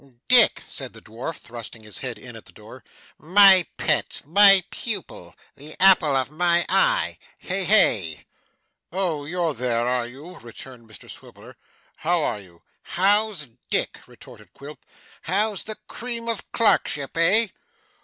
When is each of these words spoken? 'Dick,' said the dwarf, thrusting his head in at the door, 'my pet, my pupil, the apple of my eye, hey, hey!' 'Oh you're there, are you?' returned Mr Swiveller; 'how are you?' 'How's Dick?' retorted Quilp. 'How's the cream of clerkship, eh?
'Dick,' 0.27 0.63
said 0.67 0.93
the 0.93 0.99
dwarf, 1.03 1.37
thrusting 1.37 1.83
his 1.83 1.99
head 1.99 2.17
in 2.17 2.35
at 2.35 2.45
the 2.45 2.51
door, 2.51 2.83
'my 3.19 3.67
pet, 3.77 4.21
my 4.25 4.63
pupil, 4.71 5.35
the 5.55 5.79
apple 5.79 6.15
of 6.15 6.31
my 6.31 6.65
eye, 6.69 7.19
hey, 7.37 7.65
hey!' 7.65 8.25
'Oh 8.91 9.25
you're 9.25 9.53
there, 9.53 9.87
are 9.87 10.07
you?' 10.07 10.39
returned 10.39 10.89
Mr 10.89 11.07
Swiveller; 11.07 11.55
'how 11.97 12.23
are 12.23 12.39
you?' 12.39 12.63
'How's 12.81 13.49
Dick?' 13.69 13.99
retorted 14.07 14.53
Quilp. 14.53 14.83
'How's 15.21 15.65
the 15.65 15.77
cream 15.87 16.27
of 16.27 16.51
clerkship, 16.51 17.15
eh? 17.15 17.49